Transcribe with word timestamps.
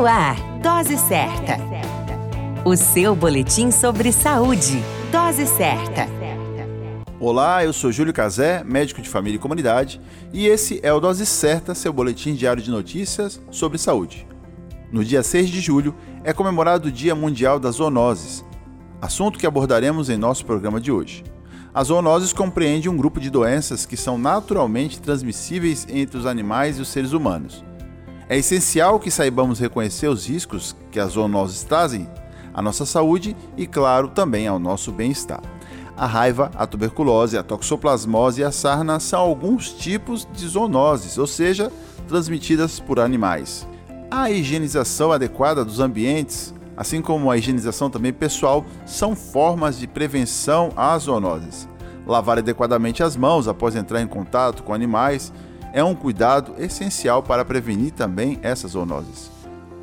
No 0.00 0.06
ar, 0.06 0.34
Dose 0.62 0.96
Certa. 0.96 1.58
O 2.64 2.74
seu 2.74 3.14
boletim 3.14 3.70
sobre 3.70 4.10
saúde. 4.12 4.82
Dose 5.12 5.46
Certa. 5.46 6.08
Olá, 7.20 7.62
eu 7.62 7.70
sou 7.74 7.92
Júlio 7.92 8.10
Cazé, 8.10 8.64
médico 8.64 9.02
de 9.02 9.10
família 9.10 9.36
e 9.36 9.38
comunidade, 9.38 10.00
e 10.32 10.46
esse 10.46 10.80
é 10.82 10.90
o 10.90 11.00
Dose 11.00 11.26
Certa, 11.26 11.74
seu 11.74 11.92
boletim 11.92 12.32
diário 12.32 12.62
de 12.62 12.70
notícias 12.70 13.42
sobre 13.50 13.76
saúde. 13.76 14.26
No 14.90 15.04
dia 15.04 15.22
6 15.22 15.50
de 15.50 15.60
julho 15.60 15.94
é 16.24 16.32
comemorado 16.32 16.88
o 16.88 16.90
Dia 16.90 17.14
Mundial 17.14 17.60
das 17.60 17.74
Zoonoses, 17.74 18.42
assunto 19.02 19.38
que 19.38 19.46
abordaremos 19.46 20.08
em 20.08 20.16
nosso 20.16 20.46
programa 20.46 20.80
de 20.80 20.90
hoje. 20.90 21.22
As 21.74 21.88
zoonoses 21.88 22.32
compreendem 22.32 22.90
um 22.90 22.96
grupo 22.96 23.20
de 23.20 23.28
doenças 23.28 23.84
que 23.84 23.98
são 23.98 24.16
naturalmente 24.16 24.98
transmissíveis 24.98 25.86
entre 25.90 26.16
os 26.16 26.24
animais 26.24 26.78
e 26.78 26.80
os 26.80 26.88
seres 26.88 27.12
humanos. 27.12 27.62
É 28.30 28.36
essencial 28.36 29.00
que 29.00 29.10
saibamos 29.10 29.58
reconhecer 29.58 30.06
os 30.06 30.28
riscos 30.28 30.76
que 30.92 31.00
as 31.00 31.14
zoonoses 31.14 31.64
trazem 31.64 32.08
à 32.54 32.62
nossa 32.62 32.86
saúde 32.86 33.36
e, 33.56 33.66
claro, 33.66 34.06
também 34.06 34.46
ao 34.46 34.56
nosso 34.56 34.92
bem-estar. 34.92 35.42
A 35.96 36.06
raiva, 36.06 36.48
a 36.54 36.64
tuberculose, 36.64 37.36
a 37.36 37.42
toxoplasmose 37.42 38.40
e 38.40 38.44
a 38.44 38.52
sarna 38.52 39.00
são 39.00 39.18
alguns 39.18 39.72
tipos 39.72 40.28
de 40.32 40.46
zoonoses, 40.46 41.18
ou 41.18 41.26
seja, 41.26 41.72
transmitidas 42.06 42.78
por 42.78 43.00
animais. 43.00 43.66
A 44.08 44.30
higienização 44.30 45.10
adequada 45.10 45.64
dos 45.64 45.80
ambientes, 45.80 46.54
assim 46.76 47.02
como 47.02 47.32
a 47.32 47.36
higienização 47.36 47.90
também 47.90 48.12
pessoal, 48.12 48.64
são 48.86 49.16
formas 49.16 49.76
de 49.76 49.88
prevenção 49.88 50.70
às 50.76 51.02
zoonoses. 51.02 51.68
Lavar 52.06 52.38
adequadamente 52.38 53.02
as 53.02 53.16
mãos 53.16 53.48
após 53.48 53.74
entrar 53.74 54.00
em 54.00 54.06
contato 54.06 54.62
com 54.62 54.72
animais 54.72 55.32
é 55.72 55.82
um 55.82 55.94
cuidado 55.94 56.54
essencial 56.58 57.22
para 57.22 57.44
prevenir 57.44 57.92
também 57.92 58.38
essas 58.42 58.72
zoonoses. 58.72 59.30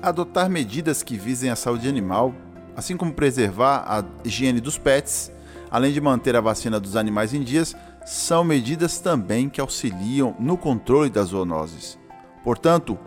Adotar 0.00 0.48
medidas 0.48 1.02
que 1.02 1.16
visem 1.16 1.50
a 1.50 1.56
saúde 1.56 1.88
animal, 1.88 2.34
assim 2.76 2.96
como 2.96 3.12
preservar 3.12 3.84
a 3.86 4.04
higiene 4.24 4.60
dos 4.60 4.78
pets, 4.78 5.30
além 5.70 5.92
de 5.92 6.00
manter 6.00 6.36
a 6.36 6.40
vacina 6.40 6.78
dos 6.78 6.96
animais 6.96 7.32
em 7.32 7.42
dias, 7.42 7.74
são 8.04 8.44
medidas 8.44 8.98
também 8.98 9.48
que 9.48 9.60
auxiliam 9.60 10.34
no 10.38 10.56
controle 10.56 11.08
das 11.08 11.28
zoonoses. 11.28 11.98
Portanto, 12.42 12.98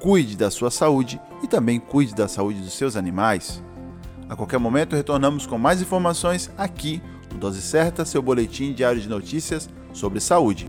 cuide 0.00 0.36
da 0.36 0.50
sua 0.50 0.70
saúde 0.70 1.20
e 1.42 1.46
também 1.46 1.78
cuide 1.78 2.14
da 2.14 2.26
saúde 2.26 2.60
dos 2.60 2.72
seus 2.72 2.96
animais. 2.96 3.62
A 4.28 4.36
qualquer 4.36 4.58
momento 4.58 4.96
retornamos 4.96 5.46
com 5.46 5.58
mais 5.58 5.80
informações 5.80 6.50
aqui 6.56 7.02
no 7.32 7.38
Dose 7.38 7.62
Certa, 7.62 8.04
seu 8.04 8.22
boletim 8.22 8.72
diário 8.72 9.00
de 9.00 9.08
notícias 9.08 9.68
sobre 9.92 10.20
saúde. 10.20 10.68